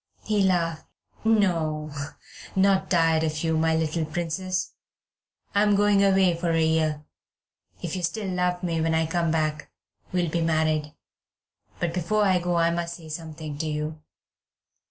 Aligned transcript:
He 0.23 0.41
laughed. 0.41 0.87
"No, 1.23 1.91
not 2.55 2.89
tired 2.89 3.23
of 3.23 3.43
you, 3.43 3.55
my 3.55 3.75
little 3.75 4.03
princess, 4.03 4.73
but 5.53 5.59
I 5.59 5.61
am 5.61 5.75
going 5.75 6.03
away 6.03 6.35
for 6.35 6.49
a 6.53 6.63
year. 6.65 7.05
If 7.83 7.95
you 7.95 8.01
still 8.01 8.31
love 8.33 8.63
me 8.63 8.81
when 8.81 8.95
I 8.95 9.05
come 9.05 9.29
back 9.29 9.69
we'll 10.11 10.31
be 10.31 10.41
married. 10.41 10.95
But 11.79 11.93
before 11.93 12.23
I 12.23 12.39
go 12.39 12.55
I 12.55 12.71
must 12.71 12.95
say 12.95 13.09
something 13.09 13.59
to 13.59 13.67
you." 13.67 14.01